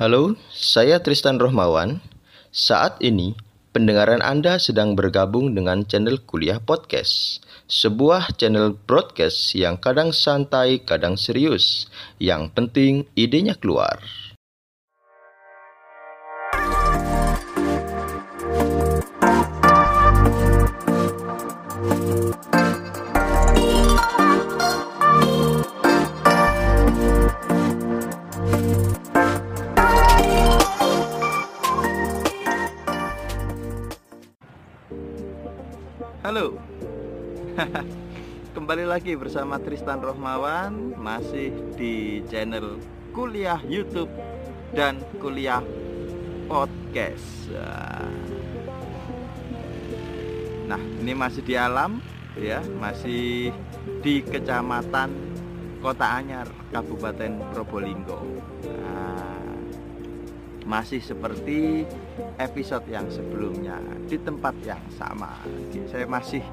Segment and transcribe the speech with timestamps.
[0.00, 2.00] Halo, saya Tristan Rohmawan.
[2.48, 3.36] Saat ini,
[3.76, 11.20] pendengaran Anda sedang bergabung dengan channel Kuliah Podcast, sebuah channel broadcast yang kadang santai, kadang
[11.20, 11.84] serius.
[12.16, 14.00] Yang penting, idenya keluar.
[38.56, 42.80] Kembali lagi bersama Tristan Rohmawan Masih di channel
[43.12, 44.08] Kuliah Youtube
[44.72, 45.60] Dan Kuliah
[46.48, 47.52] Podcast.
[50.66, 51.98] Nah ini masih di alam
[52.38, 53.54] ya Masih
[54.00, 55.10] di kecamatan
[55.84, 58.20] Kota Anyar Kabupaten Probolinggo
[60.68, 61.88] masih seperti
[62.38, 65.40] episode yang sebelumnya di tempat yang sama.
[65.90, 66.44] Saya masih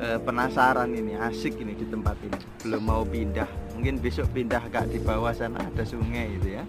[0.00, 2.38] e, penasaran ini, asik ini di tempat ini.
[2.64, 3.48] Belum mau pindah.
[3.76, 6.64] Mungkin besok pindah agak di bawah sana ada sungai gitu ya.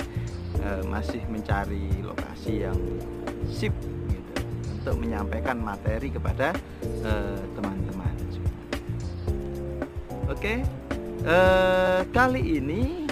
[0.59, 2.77] E, masih mencari lokasi yang
[3.47, 3.71] sip
[4.11, 4.33] gitu
[4.83, 6.51] untuk menyampaikan materi kepada
[7.55, 8.13] teman-teman.
[10.27, 10.59] Oke.
[11.23, 11.37] E,
[12.11, 13.06] kali ini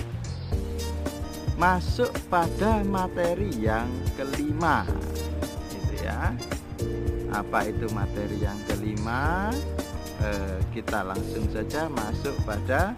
[1.55, 4.83] masuk pada materi yang kelima.
[5.71, 6.35] Gitu ya.
[7.31, 9.51] Apa itu materi yang kelima?
[10.23, 12.95] Eh, kita langsung saja masuk pada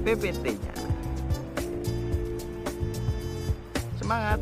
[0.00, 0.88] PPT nya
[4.08, 4.40] semangat.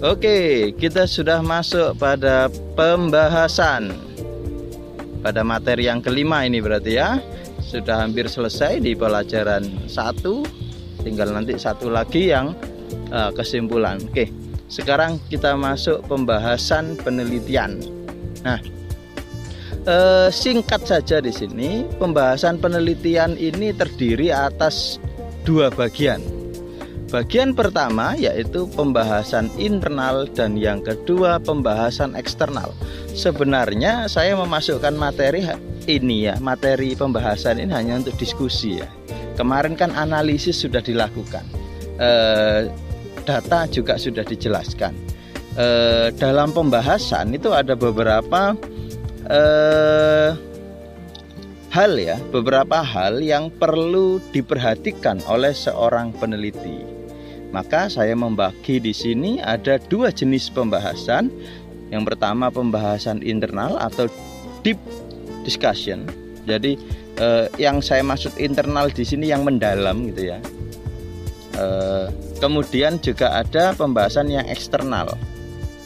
[0.00, 3.92] Oke, kita sudah masuk pada pembahasan.
[5.20, 7.20] Pada materi yang kelima ini berarti ya.
[7.60, 10.57] Sudah hampir selesai di pelajaran 1
[11.02, 12.54] tinggal nanti satu lagi yang
[13.12, 14.26] uh, kesimpulan oke
[14.68, 17.80] sekarang kita masuk pembahasan penelitian
[18.44, 18.60] nah
[19.88, 25.00] uh, singkat saja di sini pembahasan penelitian ini terdiri atas
[25.46, 26.38] dua bagian
[27.08, 32.76] Bagian pertama yaitu pembahasan internal dan yang kedua pembahasan eksternal.
[33.16, 35.40] Sebenarnya saya memasukkan materi
[35.88, 38.97] ini ya, materi pembahasan ini hanya untuk diskusi ya.
[39.38, 41.46] Kemarin kan analisis sudah dilakukan,
[41.94, 42.10] e,
[43.22, 44.90] data juga sudah dijelaskan.
[45.54, 45.66] E,
[46.18, 48.58] dalam pembahasan itu ada beberapa
[49.30, 49.42] e,
[51.70, 56.82] hal ya, beberapa hal yang perlu diperhatikan oleh seorang peneliti.
[57.54, 61.30] Maka saya membagi di sini ada dua jenis pembahasan.
[61.88, 64.10] Yang pertama pembahasan internal atau
[64.60, 64.76] deep
[65.46, 66.04] discussion.
[66.44, 66.76] Jadi
[67.18, 70.38] eh, yang saya maksud internal di sini yang mendalam gitu ya.
[71.58, 72.06] Eh,
[72.38, 75.18] kemudian juga ada pembahasan yang eksternal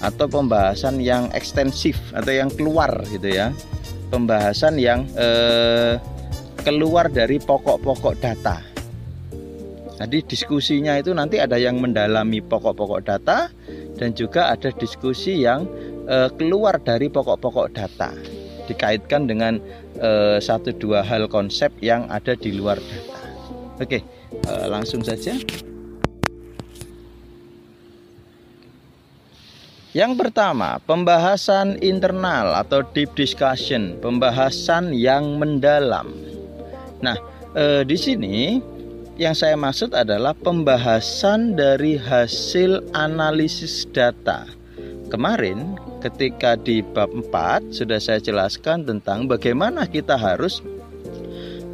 [0.04, 3.50] atau pembahasan yang ekstensif atau yang keluar gitu ya.
[4.12, 5.96] Pembahasan yang eh,
[6.60, 8.60] keluar dari pokok-pokok data.
[9.96, 13.48] Jadi diskusinya itu nanti ada yang mendalami pokok-pokok data
[13.96, 15.64] dan juga ada diskusi yang
[16.04, 18.31] eh, keluar dari pokok-pokok data
[18.66, 19.58] dikaitkan dengan
[19.98, 23.20] uh, satu dua hal konsep yang ada di luar data.
[23.82, 24.02] Oke,
[24.46, 25.34] uh, langsung saja.
[29.92, 36.08] Yang pertama, pembahasan internal atau deep discussion, pembahasan yang mendalam.
[37.04, 37.20] Nah,
[37.52, 38.56] eh, di sini
[39.20, 44.48] yang saya maksud adalah pembahasan dari hasil analisis data.
[45.12, 50.58] Kemarin ketika di bab 4 sudah saya jelaskan tentang bagaimana kita harus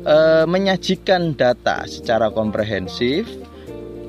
[0.05, 3.25] e, menyajikan data secara komprehensif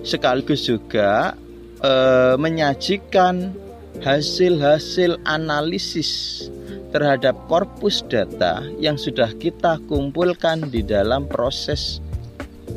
[0.03, 1.40] sekaligus juga
[1.79, 1.94] e,
[2.35, 3.56] menyajikan
[4.03, 6.46] hasil-hasil analisis
[6.91, 12.03] terhadap korpus data yang sudah kita kumpulkan di dalam proses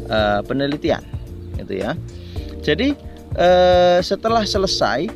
[0.06, 1.02] e, penelitian
[1.58, 1.99] gitu ya.
[2.62, 3.11] Jadi
[4.05, 5.08] setelah selesai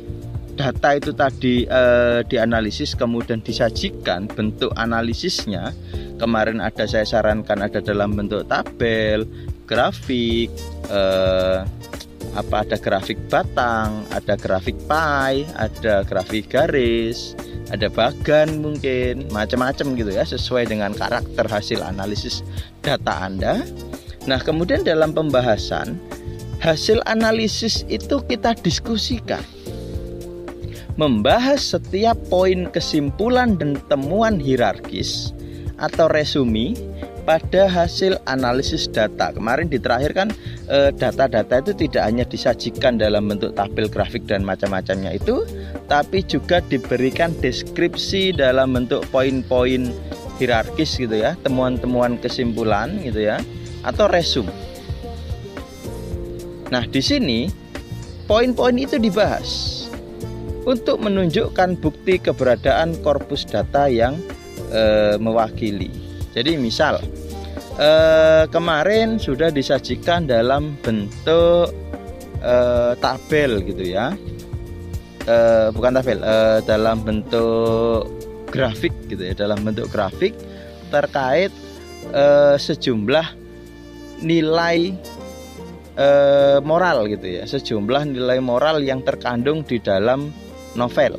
[0.57, 5.71] data itu tadi eh, dianalisis kemudian disajikan bentuk analisisnya.
[6.17, 9.29] Kemarin ada saya sarankan ada dalam bentuk tabel
[9.69, 10.49] grafik
[10.89, 11.61] eh,
[12.35, 17.33] apa ada grafik batang ada grafik pie ada grafik garis
[17.73, 22.45] ada bagan mungkin macam-macam gitu ya sesuai dengan karakter hasil analisis
[22.85, 23.65] data Anda.
[24.29, 25.99] Nah kemudian dalam pembahasan
[26.63, 29.43] hasil analisis itu kita diskusikan
[30.97, 35.31] membahas setiap poin kesimpulan dan temuan hierarkis
[35.77, 36.73] atau resumi
[37.21, 39.29] pada hasil analisis data.
[39.29, 40.33] Kemarin di terakhir kan
[40.71, 45.45] eh, data-data itu tidak hanya disajikan dalam bentuk tabel grafik dan macam-macamnya itu,
[45.85, 49.93] tapi juga diberikan deskripsi dalam bentuk poin-poin
[50.41, 53.37] hierarkis gitu ya, temuan-temuan kesimpulan gitu ya,
[53.85, 54.49] atau resume.
[56.73, 57.51] Nah, di sini
[58.25, 59.76] poin-poin itu dibahas
[60.67, 64.19] untuk menunjukkan bukti keberadaan korpus data yang
[64.67, 65.87] e, mewakili.
[66.35, 66.99] Jadi misal
[67.79, 67.89] e,
[68.51, 71.71] kemarin sudah disajikan dalam bentuk
[72.43, 72.55] e,
[72.99, 74.11] tabel gitu ya,
[75.23, 75.35] e,
[75.71, 76.35] bukan tabel, e,
[76.67, 78.11] dalam bentuk
[78.51, 80.35] grafik gitu ya, dalam bentuk grafik
[80.91, 81.55] terkait
[82.11, 82.23] e,
[82.59, 83.47] sejumlah
[84.19, 84.91] nilai
[86.61, 90.29] moral gitu ya, sejumlah nilai moral yang terkandung di dalam
[90.77, 91.17] novel.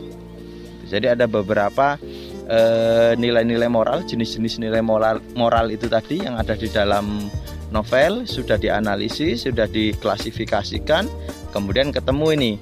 [0.89, 2.01] Jadi ada beberapa
[2.49, 7.29] eh, nilai-nilai moral, jenis-jenis nilai moral moral itu tadi yang ada di dalam
[7.69, 11.05] novel sudah dianalisis, sudah diklasifikasikan,
[11.53, 12.53] kemudian ketemu ini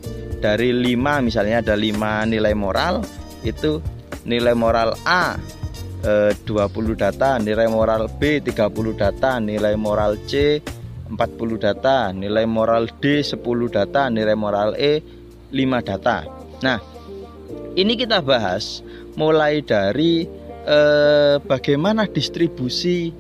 [0.43, 3.07] dari lima misalnya ada lima nilai moral
[3.47, 3.79] itu
[4.27, 5.39] nilai moral A
[6.03, 10.63] 20 eh, data, nilai moral B 30 data, nilai moral C
[11.07, 11.15] 40
[11.59, 15.03] data, nilai moral D 10 data, nilai moral E
[15.51, 16.36] 5 data.
[16.65, 16.81] Nah,
[17.77, 18.81] ini kita bahas
[19.17, 20.25] mulai dari
[20.65, 23.13] eh, bagaimana distribusi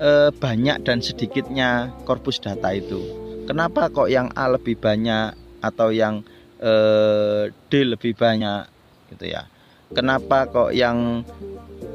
[0.00, 3.00] eh, banyak dan sedikitnya korpus data itu.
[3.48, 5.32] Kenapa kok yang A lebih banyak
[5.64, 6.20] atau yang
[6.60, 8.68] eh, D lebih banyak
[9.12, 9.48] gitu ya?
[9.92, 11.24] Kenapa kok yang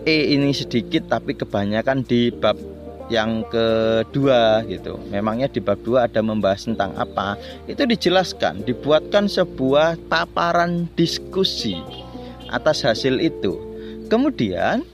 [0.03, 2.57] E ini sedikit tapi kebanyakan di bab
[3.11, 4.99] yang kedua gitu.
[5.11, 7.35] Memangnya di bab 2 ada membahas tentang apa?
[7.67, 11.79] Itu dijelaskan, dibuatkan sebuah taparan diskusi
[12.53, 13.59] atas hasil itu.
[14.07, 14.85] Kemudian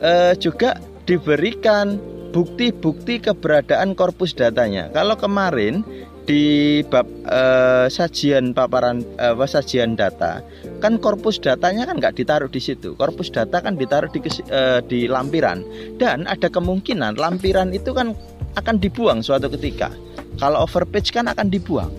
[0.00, 1.98] eh, juga diberikan
[2.32, 4.88] bukti-bukti keberadaan korpus datanya.
[4.90, 5.84] Kalau kemarin
[6.22, 10.42] di bab eh, sajian paparan eh, sajian data.
[10.78, 12.94] Kan korpus datanya kan nggak ditaruh di situ.
[12.94, 14.20] Korpus data kan ditaruh di
[14.50, 15.66] eh, di lampiran.
[15.98, 18.14] Dan ada kemungkinan lampiran itu kan
[18.54, 19.90] akan dibuang suatu ketika.
[20.38, 21.90] Kalau overpage kan akan dibuang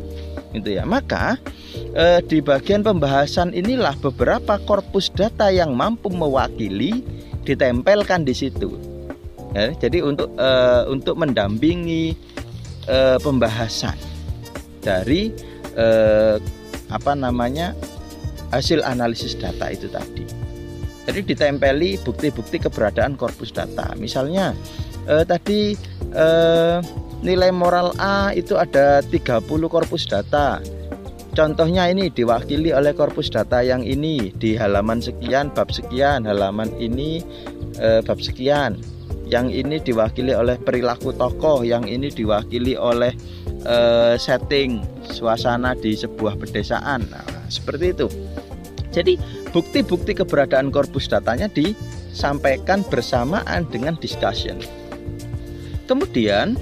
[0.56, 0.84] gitu ya.
[0.88, 1.36] Maka
[1.98, 7.04] eh, di bagian pembahasan inilah beberapa korpus data yang mampu mewakili
[7.44, 8.72] ditempelkan di situ.
[9.54, 12.18] Ya, jadi untuk eh, untuk mendampingi
[12.90, 14.13] eh, pembahasan
[14.84, 15.32] dari
[15.80, 16.38] eh,
[16.92, 17.74] apa namanya
[18.54, 20.28] hasil analisis data itu tadi.
[21.04, 23.92] Jadi ditempeli bukti-bukti keberadaan korpus data.
[23.98, 24.54] Misalnya
[25.10, 25.76] eh, tadi
[26.14, 26.78] eh,
[27.24, 30.60] nilai moral A itu ada 30 korpus data.
[31.34, 37.26] Contohnya ini diwakili oleh korpus data yang ini di halaman sekian, bab sekian, halaman ini
[37.82, 38.78] eh, bab sekian.
[39.24, 43.18] Yang ini diwakili oleh perilaku tokoh, yang ini diwakili oleh
[43.66, 47.08] uh, setting suasana di sebuah pedesaan.
[47.10, 48.08] Nah, seperti itu.
[48.94, 49.18] Jadi
[49.50, 54.62] bukti-bukti keberadaan korpus datanya disampaikan bersamaan dengan discussion.
[55.90, 56.56] Kemudian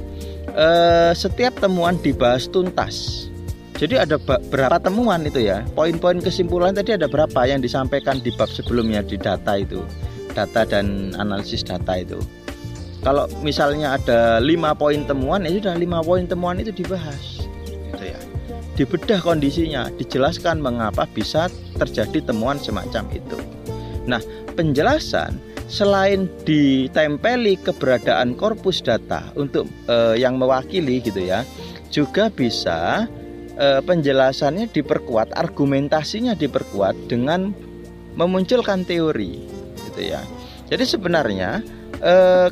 [0.55, 3.27] eh, setiap temuan dibahas tuntas.
[3.75, 5.67] Jadi ada berapa temuan itu ya?
[5.75, 9.83] Poin-poin kesimpulan tadi ada berapa yang disampaikan di bab sebelumnya di data itu,
[10.31, 12.21] data dan analisis data itu
[13.01, 17.49] kalau misalnya ada lima poin temuan ya sudah lima poin temuan itu dibahas.
[17.65, 18.19] Gitu ya.
[18.77, 21.49] Dibedah kondisinya dijelaskan mengapa bisa
[21.81, 23.37] terjadi temuan semacam itu.
[24.05, 24.21] Nah
[24.53, 31.47] penjelasan selain ditempeli keberadaan korpus data untuk eh, yang mewakili gitu ya
[31.89, 33.09] juga bisa
[33.57, 37.55] eh, penjelasannya diperkuat argumentasinya diperkuat dengan
[38.13, 39.41] memunculkan teori
[39.89, 40.21] gitu ya.
[40.71, 41.63] Jadi sebenarnya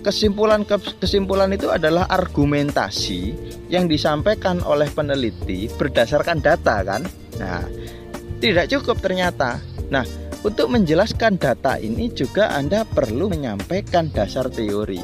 [0.05, 0.61] kesimpulan
[1.01, 3.33] kesimpulan itu adalah argumentasi
[3.73, 7.01] yang disampaikan oleh peneliti berdasarkan data kan.
[7.41, 7.65] Nah,
[8.37, 9.57] tidak cukup ternyata.
[9.89, 10.05] Nah,
[10.45, 15.01] untuk menjelaskan data ini juga Anda perlu menyampaikan dasar teori.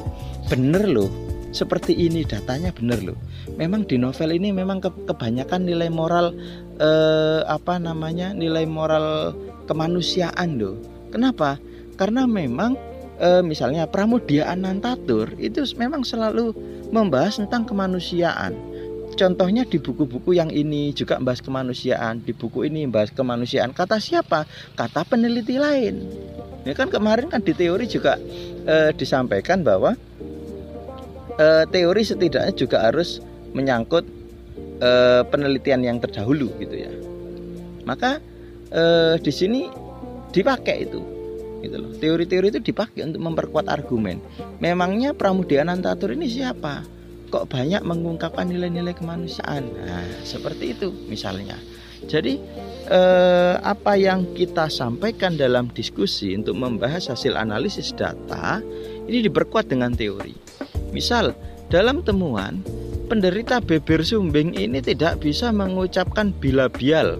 [0.47, 1.09] Bener loh,
[1.51, 3.17] seperti ini datanya bener loh.
[3.59, 6.31] Memang di novel ini memang ke, kebanyakan nilai moral
[6.79, 9.35] eh, apa namanya nilai moral
[9.67, 10.79] kemanusiaan loh.
[11.11, 11.59] Kenapa?
[11.99, 12.75] Karena memang
[13.19, 16.55] e, misalnya Pramudia Anantatur itu memang selalu
[16.91, 18.55] membahas tentang kemanusiaan.
[19.15, 23.71] Contohnya di buku-buku yang ini juga membahas kemanusiaan, di buku ini membahas kemanusiaan.
[23.71, 24.43] Kata siapa?
[24.75, 26.03] Kata peneliti lain.
[26.67, 28.19] Ya kan kemarin kan di teori juga
[28.67, 29.95] e, disampaikan bahwa
[31.39, 33.23] e, teori setidaknya juga harus
[33.55, 34.03] menyangkut
[34.83, 34.91] e,
[35.31, 36.91] penelitian yang terdahulu gitu ya.
[37.87, 38.19] Maka
[38.73, 38.83] e,
[39.23, 39.69] di sini
[40.35, 41.14] dipakai itu
[41.61, 41.91] gitu loh.
[41.95, 44.19] Teori-teori itu dipakai untuk memperkuat argumen.
[44.59, 46.83] Memangnya Pramudia Anantatur ini siapa?
[47.29, 49.63] Kok banyak mengungkapkan nilai-nilai kemanusiaan?
[49.75, 51.57] Nah, seperti itu misalnya.
[52.05, 52.37] Jadi
[52.91, 58.61] eh, apa yang kita sampaikan dalam diskusi untuk membahas hasil analisis data
[59.09, 60.37] ini diperkuat dengan teori.
[60.93, 61.33] Misal
[61.73, 62.61] dalam temuan
[63.09, 67.17] penderita beber sumbing ini tidak bisa mengucapkan bilabial.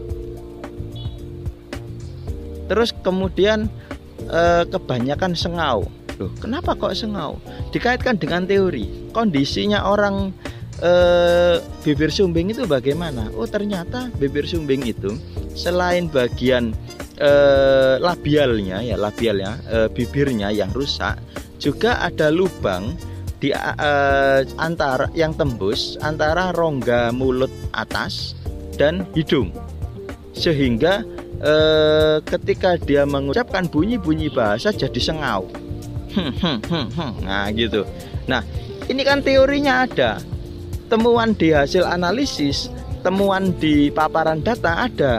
[2.66, 3.70] Terus kemudian
[4.30, 5.86] eh, kebanyakan sengau.
[6.16, 7.44] Loh, kenapa kok sengau?
[7.76, 9.12] Dikaitkan dengan teori.
[9.12, 10.32] Kondisinya orang
[10.80, 13.32] eh, bibir sumbing itu bagaimana?
[13.36, 15.16] Oh, ternyata bibir sumbing itu
[15.56, 16.72] selain bagian
[17.20, 21.20] eh, labialnya ya, labialnya, eh, bibirnya yang rusak,
[21.60, 22.96] juga ada lubang
[23.40, 28.34] di uh, antara yang tembus antara rongga mulut atas
[28.80, 29.52] dan hidung
[30.32, 31.04] sehingga
[31.42, 35.50] uh, ketika dia mengucapkan bunyi-bunyi bahasa jadi sengau.
[37.28, 37.84] Nah gitu.
[38.30, 38.46] Nah
[38.88, 40.22] ini kan teorinya ada.
[40.86, 42.70] Temuan di hasil analisis
[43.02, 45.14] temuan di paparan data ada.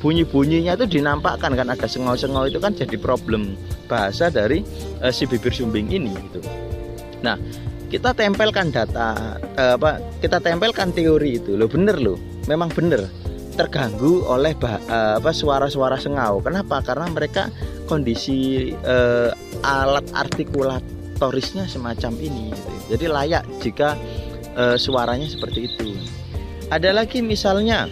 [0.00, 3.52] Bunyi-bunyinya itu dinampakkan kan ada sengau-sengau itu kan jadi problem
[3.84, 4.64] bahasa dari
[5.04, 6.40] uh, si bibir sumbing ini gitu.
[7.20, 7.36] Nah,
[7.92, 10.00] kita tempelkan data eh, apa?
[10.24, 11.52] Kita tempelkan teori itu.
[11.52, 12.16] Lo bener lo,
[12.48, 13.12] memang bener
[13.54, 16.40] terganggu oleh bah, eh, apa suara-suara sengau.
[16.44, 16.82] Kenapa?
[16.82, 17.50] Karena mereka
[17.90, 19.30] kondisi eh,
[19.62, 22.54] alat artikulatorisnya semacam ini.
[22.54, 22.70] Gitu.
[22.96, 23.98] Jadi layak jika
[24.54, 25.94] eh, suaranya seperti itu.
[26.70, 27.90] Ada lagi misalnya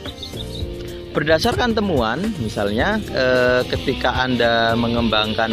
[1.10, 5.50] berdasarkan temuan, misalnya eh, ketika anda mengembangkan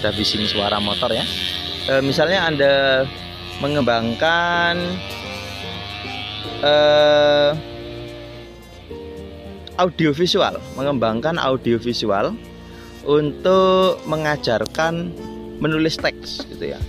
[0.00, 1.24] ada bising suara motor ya
[1.90, 2.74] e, misalnya Anda
[3.60, 4.74] mengembangkan
[6.62, 6.74] e,
[9.78, 12.34] audiovisual, mengembangkan audiovisual
[13.06, 15.14] untuk mengajarkan
[15.60, 16.80] menulis teks gitu ya.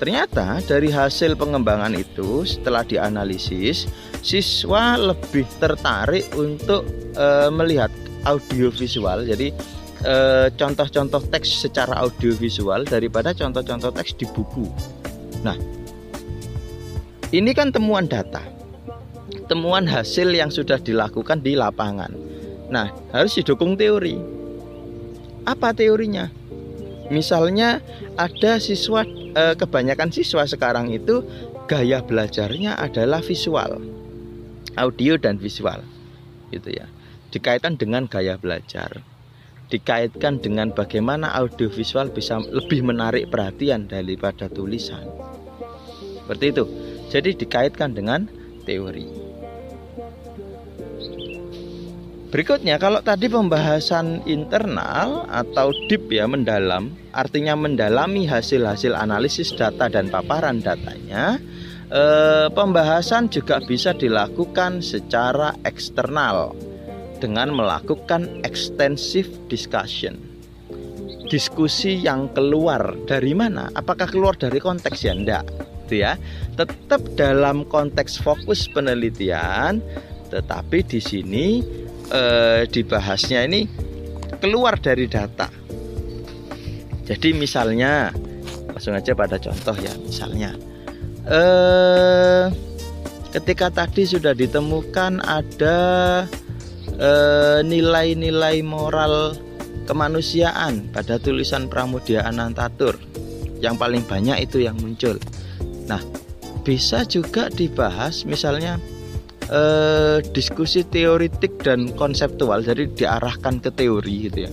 [0.00, 3.84] Ternyata dari hasil pengembangan itu setelah dianalisis,
[4.24, 7.92] siswa lebih tertarik untuk e, melihat
[8.24, 9.28] audiovisual.
[9.28, 9.52] Jadi
[10.00, 14.64] Eh, contoh-contoh teks secara audiovisual daripada contoh-contoh teks di buku.
[15.44, 15.60] Nah,
[17.36, 18.40] ini kan temuan data,
[19.44, 22.16] temuan hasil yang sudah dilakukan di lapangan.
[22.70, 24.16] Nah, harus didukung teori.
[25.44, 26.30] Apa teorinya?
[27.10, 27.82] Misalnya
[28.14, 29.02] ada siswa
[29.34, 31.26] eh, kebanyakan siswa sekarang itu
[31.66, 33.82] gaya belajarnya adalah visual,
[34.78, 35.82] audio dan visual,
[36.54, 36.86] gitu ya.
[37.34, 39.02] Dikaitkan dengan gaya belajar
[39.70, 45.06] dikaitkan dengan bagaimana audiovisual bisa lebih menarik perhatian daripada tulisan.
[46.26, 46.64] Seperti itu.
[47.10, 48.26] Jadi dikaitkan dengan
[48.66, 49.29] teori.
[52.30, 60.06] Berikutnya kalau tadi pembahasan internal atau deep ya mendalam, artinya mendalami hasil-hasil analisis data dan
[60.14, 61.42] paparan datanya,
[61.90, 66.54] eh, pembahasan juga bisa dilakukan secara eksternal
[67.18, 70.14] dengan melakukan extensive discussion.
[71.26, 73.74] Diskusi yang keluar dari mana?
[73.74, 75.18] Apakah keluar dari konteks ya?
[75.18, 75.50] Enggak,
[75.90, 76.14] gitu ya.
[76.54, 79.82] Tetap dalam konteks fokus penelitian,
[80.30, 81.46] tetapi di sini
[82.10, 83.66] eh, dibahasnya ini
[84.38, 85.48] keluar dari data.
[87.06, 88.14] Jadi misalnya
[88.70, 90.54] langsung aja pada contoh ya, misalnya
[91.26, 92.46] eh
[93.30, 95.78] ketika tadi sudah ditemukan ada
[97.00, 99.32] Eh, nilai-nilai moral
[99.88, 103.00] kemanusiaan pada tulisan Pramudia Anantatur
[103.64, 105.16] yang paling banyak itu yang muncul.
[105.88, 106.04] Nah,
[106.60, 108.76] bisa juga dibahas misalnya
[109.50, 114.50] eh, diskusi teoritik dan konseptual, jadi diarahkan ke teori gitu ya.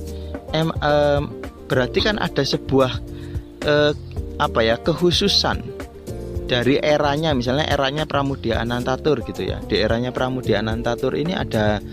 [0.58, 1.22] Em, eh,
[1.70, 2.92] berarti kan ada sebuah
[3.68, 3.94] eh,
[4.38, 5.62] apa ya kekhususan
[6.48, 9.60] dari eranya misalnya eranya Pramudia Anantatur gitu ya.
[9.62, 11.84] Di eranya Pramudia Anantatur ini ada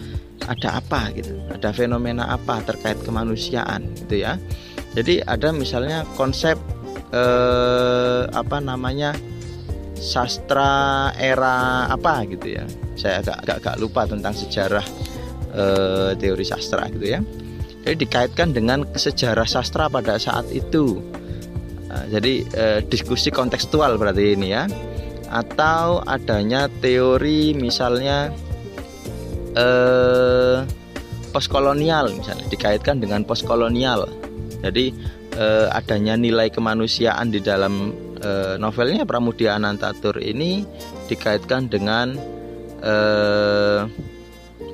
[0.44, 4.38] ada apa gitu ada fenomena apa terkait kemanusiaan gitu ya.
[4.94, 6.54] Jadi ada misalnya konsep
[7.11, 9.18] eh, apa namanya
[9.99, 12.64] sastra era apa gitu ya
[12.95, 14.87] saya agak agak, agak lupa tentang sejarah
[15.55, 17.21] eh, teori sastra gitu ya.
[17.85, 21.05] Jadi dikaitkan dengan sejarah sastra pada saat itu.
[21.91, 24.65] Nah, jadi eh, diskusi kontekstual berarti ini ya.
[25.29, 28.33] Atau adanya teori misalnya
[29.53, 30.65] eh,
[31.35, 34.09] postkolonial misalnya dikaitkan dengan postkolonial.
[34.65, 34.95] Jadi
[35.37, 40.65] eh, adanya nilai kemanusiaan di dalam eh, novelnya Pramudia Anantatur ini
[41.11, 42.17] dikaitkan dengan
[42.83, 43.87] eh,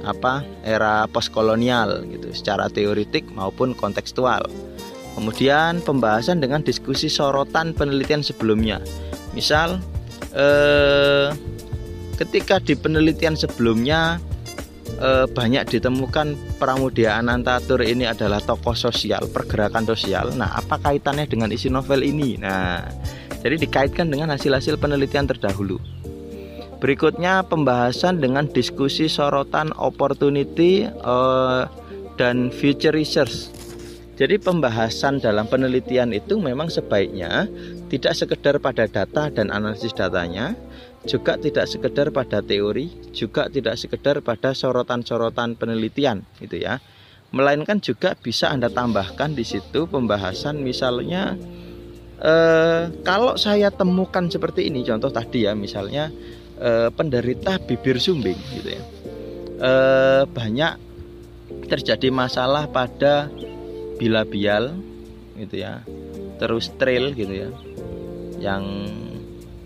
[0.01, 4.49] apa era postkolonial gitu secara teoritik maupun kontekstual.
[5.19, 8.81] Kemudian pembahasan dengan diskusi sorotan penelitian sebelumnya.
[9.37, 9.83] Misal
[10.33, 11.29] eh,
[12.17, 14.23] ketika di penelitian sebelumnya
[14.97, 20.33] eh, banyak ditemukan Pramudia Anantatur ini adalah tokoh sosial, pergerakan sosial.
[20.33, 22.41] Nah, apa kaitannya dengan isi novel ini?
[22.41, 22.81] Nah,
[23.41, 25.81] jadi dikaitkan dengan hasil-hasil penelitian terdahulu.
[26.81, 31.69] Berikutnya pembahasan dengan diskusi sorotan opportunity uh,
[32.17, 33.53] dan future research.
[34.17, 37.49] Jadi pembahasan dalam penelitian itu memang sebaiknya
[37.93, 40.57] tidak sekedar pada data dan analisis datanya,
[41.05, 46.81] juga tidak sekedar pada teori, juga tidak sekedar pada sorotan-sorotan penelitian gitu ya.
[47.33, 51.37] Melainkan juga bisa Anda tambahkan di situ pembahasan misalnya
[52.21, 56.13] eh, kalau saya temukan seperti ini contoh tadi ya misalnya
[56.61, 58.83] eh, penderita bibir sumbing gitu ya.
[59.61, 60.73] Eh, banyak
[61.67, 63.33] terjadi masalah pada
[63.97, 64.77] bilabial
[65.41, 65.83] gitu ya.
[66.37, 67.51] Terus trail gitu ya.
[68.41, 68.65] Yang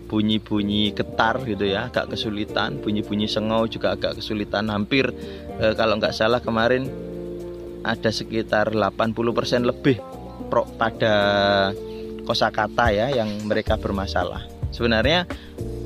[0.05, 2.79] bunyi-bunyi getar gitu ya agak kesulitan.
[2.79, 4.71] Bunyi-bunyi sengau juga agak kesulitan.
[4.71, 5.11] Hampir
[5.59, 6.87] eh, kalau nggak salah kemarin
[7.85, 10.01] ada sekitar 80% lebih
[10.49, 11.13] pro pada
[12.25, 15.23] kosakata ya yang mereka bermasalah sebenarnya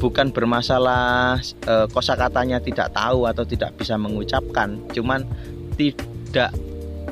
[0.02, 5.30] bukan bermasalah e, kosakatanya tidak tahu atau tidak bisa mengucapkan, cuman
[5.78, 6.50] tidak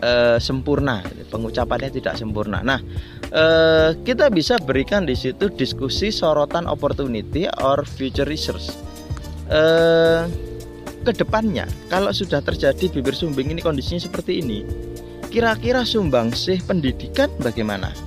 [0.02, 2.66] e, sempurna, pengucapannya tidak sempurna.
[2.66, 2.82] Nah,
[3.30, 3.44] e,
[4.02, 8.74] kita bisa berikan di situ diskusi sorotan opportunity or future research.
[9.46, 9.62] E,
[11.06, 14.66] ke depannya, kalau sudah terjadi bibir sumbing ini kondisinya seperti ini,
[15.32, 18.07] kira-kira sumbang sih pendidikan bagaimana?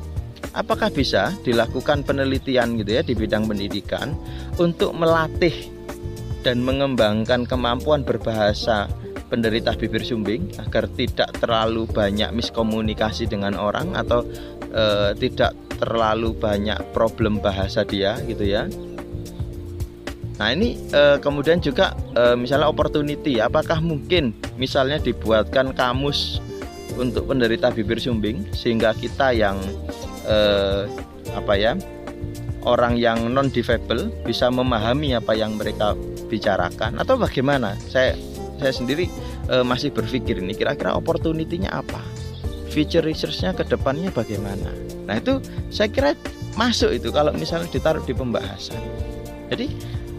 [0.52, 4.14] Apakah bisa dilakukan penelitian gitu ya di bidang pendidikan
[4.58, 5.54] untuk melatih
[6.40, 8.88] dan mengembangkan kemampuan berbahasa
[9.30, 14.26] penderita bibir sumbing agar tidak terlalu banyak miskomunikasi dengan orang atau
[14.74, 18.66] e, tidak terlalu banyak problem bahasa dia gitu ya.
[20.42, 26.42] Nah ini e, kemudian juga e, misalnya opportunity, apakah mungkin misalnya dibuatkan kamus
[26.98, 29.62] untuk penderita bibir sumbing sehingga kita yang
[30.30, 30.86] eh,
[31.34, 31.74] apa ya
[32.62, 35.98] orang yang non difabel bisa memahami apa yang mereka
[36.30, 37.02] bicarakan?
[37.02, 37.74] Atau bagaimana?
[37.90, 38.14] Saya
[38.62, 39.10] saya sendiri
[39.50, 41.98] eh, masih berpikir ini kira-kira opportunity-nya apa?
[42.70, 44.70] Feature research-nya ke depannya bagaimana?
[45.10, 45.42] Nah itu
[45.74, 46.14] saya kira
[46.54, 48.78] masuk itu kalau misalnya ditaruh di pembahasan.
[49.50, 49.66] Jadi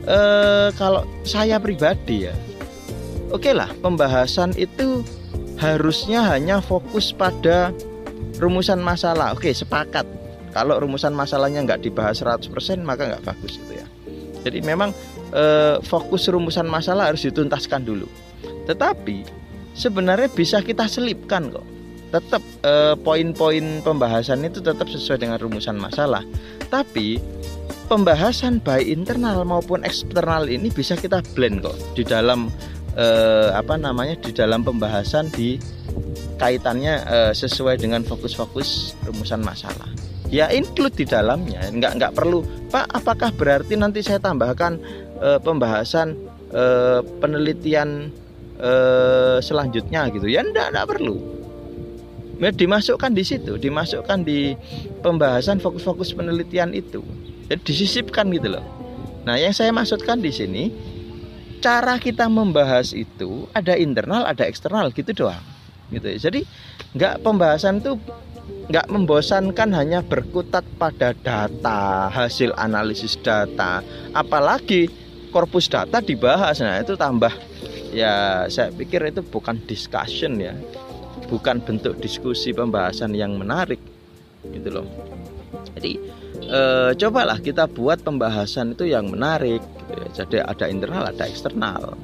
[0.06, 2.36] eh, kalau saya pribadi ya
[3.32, 5.02] oke okay lah pembahasan itu
[5.58, 7.72] harusnya hanya fokus pada
[8.42, 10.04] rumusan masalah oke sepakat.
[10.52, 12.52] Kalau rumusan masalahnya nggak dibahas 100%
[12.84, 13.88] maka nggak bagus itu ya.
[14.42, 14.92] Jadi memang
[15.32, 15.44] e,
[15.86, 18.10] fokus rumusan masalah harus dituntaskan dulu.
[18.68, 19.24] Tetapi
[19.78, 21.64] sebenarnya bisa kita selipkan kok.
[22.12, 26.26] Tetap e, poin-poin pembahasan itu tetap sesuai dengan rumusan masalah.
[26.68, 27.16] Tapi
[27.88, 32.52] pembahasan baik internal maupun eksternal ini bisa kita blend kok di dalam
[33.00, 33.06] e,
[33.56, 35.56] apa namanya di dalam pembahasan di
[36.42, 39.86] kaitannya uh, sesuai dengan fokus-fokus rumusan masalah.
[40.34, 41.70] Ya include di dalamnya.
[41.70, 42.42] Nggak nggak perlu.
[42.74, 44.82] Pak apakah berarti nanti saya tambahkan
[45.22, 46.18] uh, pembahasan
[46.50, 48.10] uh, penelitian
[48.58, 50.26] uh, selanjutnya gitu?
[50.26, 51.20] Ya enggak enggak perlu.
[52.42, 53.54] Ya, dimasukkan di situ.
[53.62, 54.58] Dimasukkan di
[55.06, 57.06] pembahasan fokus-fokus penelitian itu.
[57.46, 58.66] Jadi disisipkan gitu loh.
[59.30, 60.74] Nah yang saya maksudkan di sini
[61.62, 65.51] cara kita membahas itu ada internal ada eksternal gitu doang
[65.92, 66.18] gitu ya.
[66.32, 66.42] Jadi
[66.96, 68.00] nggak pembahasan itu
[68.72, 73.84] nggak membosankan hanya berkutat pada data, hasil analisis data,
[74.16, 74.88] apalagi
[75.32, 76.64] korpus data dibahas.
[76.64, 77.32] Nah, itu tambah
[77.92, 80.56] ya saya pikir itu bukan discussion ya.
[81.28, 83.80] Bukan bentuk diskusi pembahasan yang menarik
[84.52, 84.88] gitu loh.
[85.80, 85.96] Jadi
[86.44, 89.64] eh, cobalah kita buat pembahasan itu yang menarik.
[89.64, 90.08] Gitu ya.
[90.12, 91.96] Jadi ada internal, ada eksternal.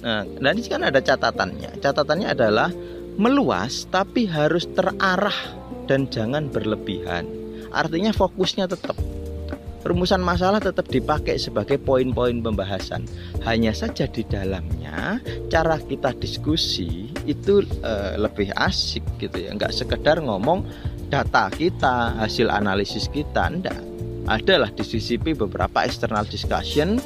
[0.00, 1.80] Nah, ini kan ada catatannya.
[1.80, 2.72] Catatannya adalah
[3.20, 5.36] meluas tapi harus terarah
[5.84, 7.28] dan jangan berlebihan.
[7.70, 8.96] Artinya fokusnya tetap
[9.80, 13.04] rumusan masalah tetap dipakai sebagai poin-poin pembahasan.
[13.44, 19.52] Hanya saja di dalamnya cara kita diskusi itu e, lebih asik gitu ya.
[19.52, 20.64] Enggak sekedar ngomong
[21.08, 23.80] data kita, hasil analisis kita, enggak.
[24.28, 27.00] Adalah disisipi beberapa external discussion.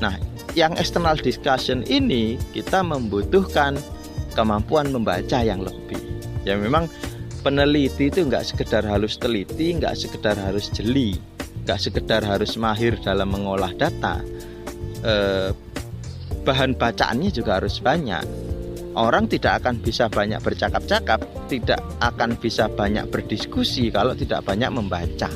[0.00, 0.16] Nah,
[0.52, 3.80] yang external discussion ini kita membutuhkan
[4.36, 6.00] kemampuan membaca yang lebih
[6.44, 6.88] ya memang
[7.40, 11.16] peneliti itu nggak sekedar harus teliti nggak sekedar harus jeli
[11.64, 14.20] nggak sekedar harus mahir dalam mengolah data
[15.04, 15.50] eh,
[16.42, 18.52] bahan bacaannya juga harus banyak
[18.96, 25.28] orang tidak akan bisa banyak bercakap-cakap, tidak akan bisa banyak berdiskusi kalau tidak banyak membaca.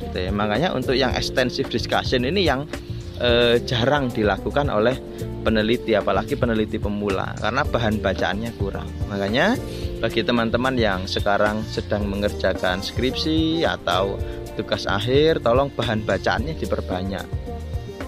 [0.00, 0.32] Gitu ya.
[0.32, 2.64] Makanya untuk yang extensive discussion ini yang
[3.20, 4.96] eh, jarang dilakukan oleh
[5.44, 8.88] peneliti, apalagi peneliti pemula, karena bahan bacaannya kurang.
[9.08, 9.56] Makanya
[10.00, 14.16] bagi teman-teman yang sekarang sedang mengerjakan skripsi atau
[14.56, 17.24] tugas akhir, tolong bahan bacaannya diperbanyak,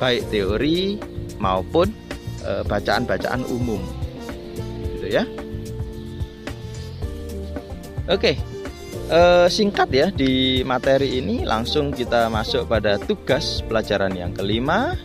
[0.00, 0.96] baik teori
[1.38, 1.92] maupun
[2.42, 4.02] eh, bacaan-bacaan umum
[5.12, 5.24] ya.
[8.10, 8.34] Oke,
[9.12, 14.96] eh, singkat ya di materi ini langsung kita masuk pada tugas pelajaran yang kelima.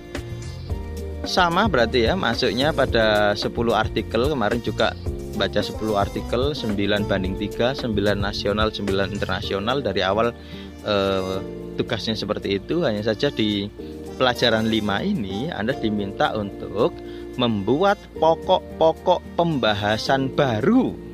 [1.27, 4.31] Sama berarti ya, masuknya pada 10 artikel.
[4.31, 4.95] Kemarin juga
[5.35, 9.83] baca 10 artikel 9 banding 3 9 nasional 9 internasional.
[9.83, 10.31] Dari awal
[10.87, 11.37] eh,
[11.75, 12.87] tugasnya seperti itu.
[12.87, 13.67] Hanya saja di
[14.15, 16.95] pelajaran 5 ini Anda diminta untuk
[17.35, 21.06] membuat pokok-pokok pembahasan baru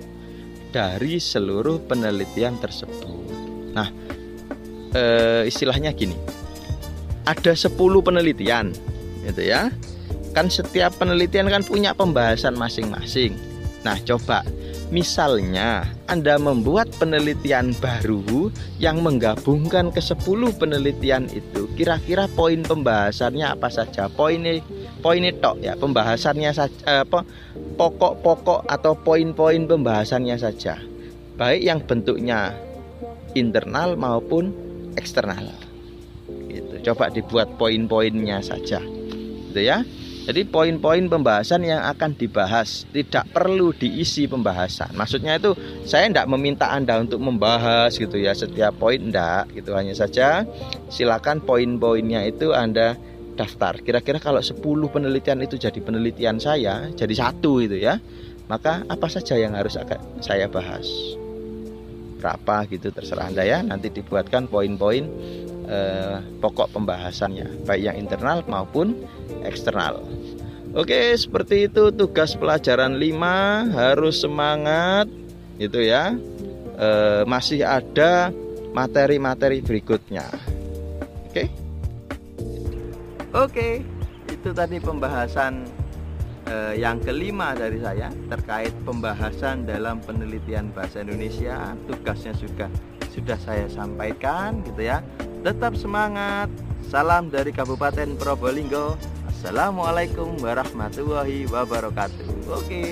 [0.73, 3.05] dari seluruh penelitian tersebut.
[3.77, 3.87] Nah,
[4.91, 5.03] e,
[5.45, 6.17] istilahnya gini.
[7.23, 8.73] Ada 10 penelitian,
[9.23, 9.69] gitu ya.
[10.33, 13.37] Kan setiap penelitian kan punya pembahasan masing-masing.
[13.85, 14.41] Nah, coba
[14.93, 23.73] Misalnya, Anda membuat penelitian baru yang menggabungkan ke 10 penelitian itu, kira-kira poin pembahasannya apa
[23.73, 24.05] saja?
[24.05, 24.61] Poinnya
[25.01, 27.25] poin tok ya, pembahasannya saja eh, apa
[27.75, 30.79] pokok-pokok atau poin-poin pembahasannya saja.
[31.35, 32.53] Baik yang bentuknya
[33.33, 34.53] internal maupun
[34.95, 35.49] eksternal.
[36.49, 36.85] Gitu.
[36.91, 38.79] Coba dibuat poin-poinnya saja.
[39.49, 39.81] Gitu ya.
[40.23, 44.95] Jadi poin-poin pembahasan yang akan dibahas tidak perlu diisi pembahasan.
[44.95, 45.51] Maksudnya itu
[45.83, 50.47] saya tidak meminta Anda untuk membahas gitu ya setiap poin tidak gitu hanya saja
[50.87, 52.95] silakan poin-poinnya itu Anda
[53.33, 53.81] daftar.
[53.81, 57.97] Kira-kira kalau 10 penelitian itu jadi penelitian saya, jadi satu itu ya.
[58.47, 59.79] Maka apa saja yang harus
[60.19, 60.85] saya bahas?
[62.19, 63.59] Berapa gitu terserah Anda ya.
[63.63, 65.03] Nanti dibuatkan poin-poin
[65.67, 68.95] eh, pokok pembahasannya, baik yang internal maupun
[69.43, 70.03] eksternal.
[70.73, 75.05] Oke, seperti itu tugas pelajaran 5 harus semangat
[75.61, 76.17] gitu ya.
[76.73, 76.89] E,
[77.29, 78.33] masih ada
[78.73, 80.25] materi-materi berikutnya.
[81.29, 81.62] Oke.
[83.33, 83.81] Oke,
[84.29, 85.65] itu tadi pembahasan
[86.45, 91.73] e, yang kelima dari saya terkait pembahasan dalam penelitian bahasa Indonesia.
[91.89, 92.69] Tugasnya sudah
[93.09, 95.01] sudah saya sampaikan gitu ya.
[95.41, 96.53] Tetap semangat.
[96.93, 99.01] Salam dari Kabupaten Probolinggo.
[99.25, 102.53] Assalamualaikum warahmatullahi wabarakatuh.
[102.53, 102.85] Oke.